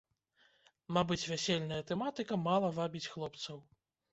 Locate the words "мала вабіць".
2.49-3.07